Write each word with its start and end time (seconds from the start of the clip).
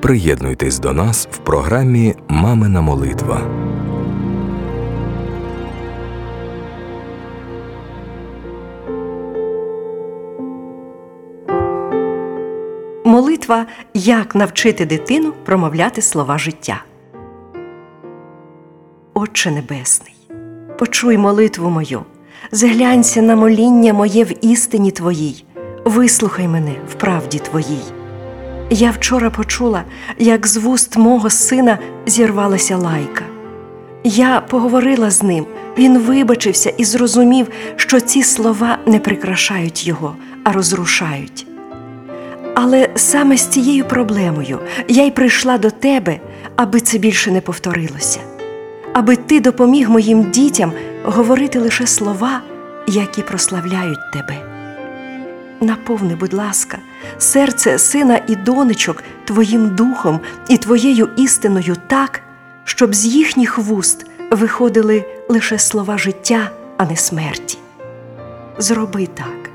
Приєднуйтесь 0.00 0.78
до 0.78 0.92
нас 0.92 1.28
в 1.30 1.38
програмі 1.38 2.14
Мамина 2.28 2.80
молитва. 2.80 3.40
Молитва 13.04 13.66
як 13.94 14.34
навчити 14.34 14.86
дитину 14.86 15.32
промовляти 15.44 16.02
слова 16.02 16.38
життя. 16.38 16.82
Отче 19.14 19.50
Небесний, 19.50 20.14
почуй 20.78 21.18
молитву 21.18 21.70
мою, 21.70 22.02
зглянься 22.52 23.22
на 23.22 23.36
моління 23.36 23.92
моє 23.92 24.24
в 24.24 24.44
істині 24.44 24.90
Твоїй, 24.90 25.44
вислухай 25.84 26.48
мене 26.48 26.74
в 26.88 26.94
правді 26.94 27.38
Твоїй. 27.38 27.82
Я 28.70 28.90
вчора 28.90 29.30
почула, 29.30 29.82
як 30.18 30.46
з 30.46 30.56
вуст 30.56 30.96
мого 30.96 31.30
сина 31.30 31.78
зірвалася 32.06 32.76
лайка. 32.76 33.24
Я 34.04 34.40
поговорила 34.40 35.10
з 35.10 35.22
ним, 35.22 35.46
він 35.78 35.98
вибачився 35.98 36.70
і 36.70 36.84
зрозумів, 36.84 37.46
що 37.76 38.00
ці 38.00 38.22
слова 38.22 38.78
не 38.86 38.98
прикрашають 38.98 39.86
його, 39.86 40.16
а 40.44 40.52
розрушають. 40.52 41.46
Але 42.54 42.88
саме 42.94 43.36
з 43.36 43.46
цією 43.46 43.84
проблемою 43.84 44.58
я 44.88 45.04
й 45.04 45.10
прийшла 45.10 45.58
до 45.58 45.70
тебе, 45.70 46.20
аби 46.56 46.80
це 46.80 46.98
більше 46.98 47.30
не 47.30 47.40
повторилося, 47.40 48.20
аби 48.92 49.16
ти 49.16 49.40
допоміг 49.40 49.90
моїм 49.90 50.30
дітям 50.30 50.72
говорити 51.04 51.58
лише 51.58 51.86
слова, 51.86 52.40
які 52.86 53.22
прославляють 53.22 54.12
тебе. 54.12 54.57
Наповни, 55.60 56.14
будь 56.14 56.34
ласка, 56.34 56.78
серце 57.18 57.78
сина 57.78 58.20
і 58.28 58.36
донечок 58.36 59.02
Твоїм 59.24 59.74
духом 59.74 60.20
і 60.48 60.58
Твоєю 60.58 61.08
істиною 61.16 61.76
так, 61.86 62.20
щоб 62.64 62.94
з 62.94 63.06
їхніх 63.06 63.58
вуст 63.58 64.06
виходили 64.30 65.04
лише 65.28 65.58
слова 65.58 65.98
життя, 65.98 66.50
а 66.76 66.84
не 66.84 66.96
смерті. 66.96 67.58
Зроби 68.58 69.08
так, 69.14 69.50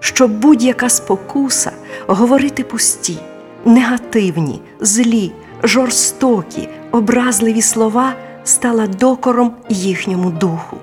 щоб 0.00 0.30
будь-яка 0.30 0.88
спокуса 0.88 1.72
говорити 2.06 2.64
пусті, 2.64 3.18
негативні, 3.64 4.62
злі, 4.80 5.32
жорстокі, 5.62 6.68
образливі 6.90 7.62
слова 7.62 8.14
стала 8.44 8.86
докором 8.86 9.52
їхньому 9.68 10.30
духу. 10.30 10.76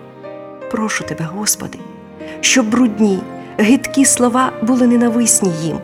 Прошу 0.71 1.03
тебе, 1.03 1.25
Господи, 1.33 1.77
щоб 2.41 2.69
брудні, 2.69 3.19
гидкі 3.57 4.05
слова 4.05 4.51
були 4.61 4.87
ненависні 4.87 5.51
їм. 5.63 5.77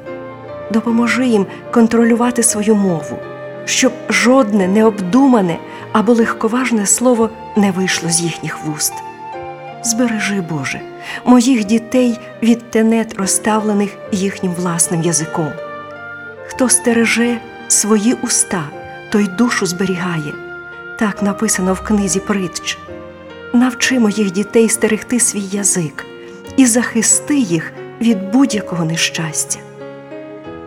Допоможи 0.72 1.28
їм 1.28 1.46
контролювати 1.72 2.44
свою 2.44 2.76
мову, 2.76 3.20
щоб 3.66 3.92
жодне 4.10 4.68
необдумане 4.68 5.58
або 5.92 6.14
легковажне 6.14 6.86
слово 6.86 7.30
не 7.56 7.72
вийшло 7.72 8.10
з 8.10 8.22
їхніх 8.22 8.66
вуст. 8.66 8.94
Збережи, 9.84 10.42
Боже, 10.50 10.82
моїх 11.26 11.66
дітей 11.66 12.20
від 12.44 12.72
тенет, 12.72 13.14
розставлених 13.18 13.92
їхнім 14.12 14.54
власним 14.54 15.02
язиком. 15.02 15.52
Хто 16.48 16.70
стереже 16.70 17.38
свої 17.68 18.14
уста, 18.14 18.64
той 19.12 19.28
душу 19.28 19.66
зберігає. 19.66 20.34
Так 21.00 21.24
написано 21.24 21.74
в 21.74 21.82
книзі 21.82 22.20
притч. 22.20 22.78
Навчи 23.54 24.00
моїх 24.00 24.32
дітей 24.32 24.70
стерегти 24.70 25.20
свій 25.20 25.44
язик 25.52 26.06
і 26.58 26.66
захисти 26.66 27.38
їх 27.38 27.74
від 28.02 28.32
будь-якого 28.32 28.86
нещастя. 28.86 29.60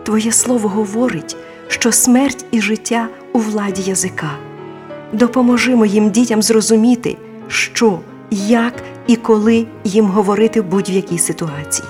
Твоє 0.03 0.31
слово 0.31 0.69
говорить, 0.69 1.37
що 1.67 1.91
смерть 1.91 2.45
і 2.51 2.61
життя 2.61 3.07
у 3.33 3.39
владі 3.39 3.81
язика. 3.81 4.31
Допоможи 5.13 5.75
моїм 5.75 6.09
дітям 6.09 6.41
зрозуміти, 6.41 7.17
що, 7.47 7.99
як 8.31 8.73
і 9.07 9.15
коли 9.15 9.67
їм 9.83 10.05
говорити 10.05 10.61
в 10.61 10.65
будь-якій 10.65 11.17
ситуації. 11.17 11.87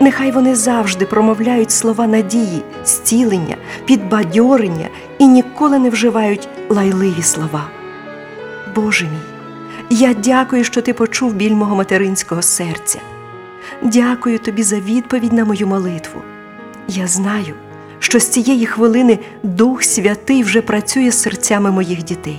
Нехай 0.00 0.30
вони 0.30 0.54
завжди 0.54 1.06
промовляють 1.06 1.70
слова 1.70 2.06
надії, 2.06 2.62
зцілення, 2.84 3.56
підбадьорення 3.84 4.88
і 5.18 5.26
ніколи 5.26 5.78
не 5.78 5.90
вживають 5.90 6.48
лайливі 6.68 7.22
слова. 7.22 7.66
Боже 8.74 9.04
мій, 9.04 9.33
я 9.94 10.14
дякую, 10.14 10.64
що 10.64 10.82
ти 10.82 10.92
почув 10.92 11.34
біль 11.34 11.54
мого 11.54 11.76
материнського 11.76 12.42
серця. 12.42 12.98
Дякую 13.82 14.38
тобі 14.38 14.62
за 14.62 14.76
відповідь 14.76 15.32
на 15.32 15.44
мою 15.44 15.66
молитву. 15.66 16.20
Я 16.88 17.06
знаю, 17.06 17.54
що 17.98 18.20
з 18.20 18.28
цієї 18.28 18.66
хвилини 18.66 19.18
Дух 19.42 19.84
Святий 19.84 20.42
вже 20.42 20.62
працює 20.62 21.10
з 21.10 21.22
серцями 21.22 21.70
моїх 21.70 22.02
дітей. 22.02 22.38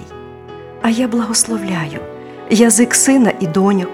А 0.82 0.90
я 0.90 1.08
благословляю 1.08 2.00
язик 2.50 2.96
сина 2.96 3.32
і 3.40 3.48
доньок, 3.48 3.90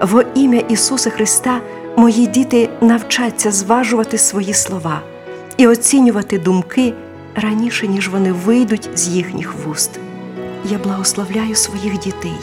во 0.00 0.22
ім'я 0.34 0.60
Ісуса 0.60 1.10
Христа 1.10 1.60
мої 1.96 2.26
діти 2.26 2.68
навчаться 2.80 3.52
зважувати 3.52 4.18
свої 4.18 4.54
слова 4.54 5.00
і 5.56 5.66
оцінювати 5.66 6.38
думки 6.38 6.92
раніше, 7.34 7.88
ніж 7.88 8.08
вони 8.08 8.32
вийдуть 8.32 8.88
з 8.94 9.08
їхніх 9.08 9.54
вуст. 9.64 9.90
Я 10.70 10.78
благословляю 10.78 11.54
своїх 11.54 11.98
дітей, 11.98 12.36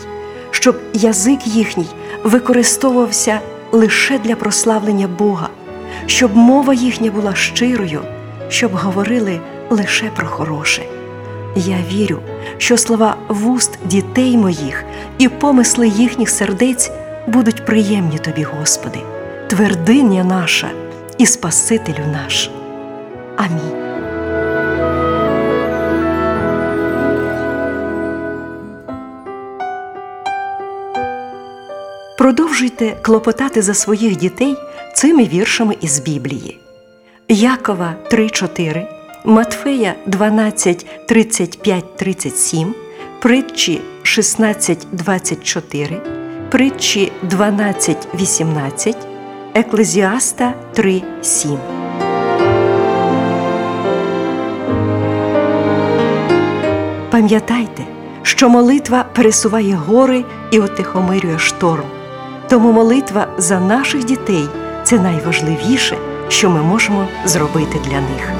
щоб 0.53 0.79
язик 0.93 1.47
їхній 1.47 1.87
використовувався 2.23 3.39
лише 3.71 4.19
для 4.19 4.35
прославлення 4.35 5.07
Бога, 5.07 5.49
щоб 6.05 6.35
мова 6.35 6.73
їхня 6.73 7.11
була 7.11 7.35
щирою, 7.35 8.01
щоб 8.49 8.71
говорили 8.71 9.39
лише 9.69 10.05
про 10.15 10.27
хороше. 10.27 10.81
Я 11.55 11.77
вірю, 11.91 12.19
що 12.57 12.77
слова 12.77 13.15
вуст 13.27 13.79
дітей 13.85 14.37
моїх 14.37 14.83
і 15.17 15.27
помисли 15.29 15.87
їхніх 15.87 16.29
сердець 16.29 16.91
будуть 17.27 17.65
приємні 17.65 18.17
тобі, 18.17 18.43
Господи, 18.43 18.99
твердиня 19.47 20.23
наша 20.23 20.69
і 21.17 21.25
Спасителю 21.25 22.05
наш. 22.13 22.49
Амінь. 23.37 23.92
Продовжуйте 32.33 32.97
клопотати 33.01 33.61
за 33.61 33.73
своїх 33.73 34.15
дітей 34.15 34.55
цими 34.95 35.25
віршами 35.25 35.75
із 35.81 35.99
Біблії. 35.99 36.59
Якова 37.27 37.95
3.4, 38.11 38.85
Матфея 39.25 39.95
12, 40.05 40.85
35, 41.07 41.97
37, 41.97 42.75
притчі 43.21 43.81
16, 44.03 44.87
24, 44.91 46.01
притчі 46.49 47.11
12, 47.21 48.07
18, 48.15 48.97
Еклезіаста 49.53 50.53
3, 50.73 51.01
7. 51.21 51.57
Пам'ятайте, 57.11 57.83
що 58.21 58.49
молитва 58.49 59.05
пересуває 59.15 59.73
гори 59.73 60.25
і 60.51 60.59
отихомирює 60.59 61.39
шторм. 61.39 62.02
Тому 62.53 62.71
молитва 62.71 63.27
за 63.37 63.59
наших 63.59 64.03
дітей 64.03 64.49
це 64.83 64.99
найважливіше, 64.99 65.97
що 66.27 66.49
ми 66.49 66.61
можемо 66.61 67.07
зробити 67.25 67.79
для 67.85 68.01
них. 68.01 68.31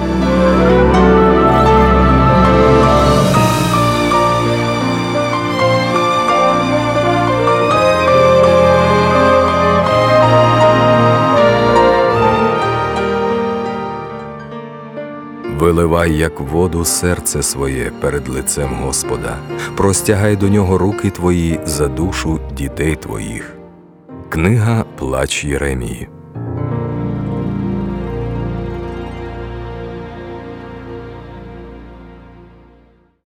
Виливай, 15.59 16.13
як 16.13 16.39
воду, 16.39 16.85
серце 16.85 17.43
своє 17.43 17.91
перед 18.01 18.29
лицем 18.29 18.69
Господа, 18.81 19.37
простягай 19.77 20.35
до 20.35 20.49
нього 20.49 20.77
руки 20.77 21.09
твої 21.09 21.59
за 21.65 21.87
душу 21.87 22.39
дітей 22.57 22.95
твоїх. 22.95 23.62
Книга 24.33 24.85
Плач 24.97 25.43
Єремії. 25.45 26.07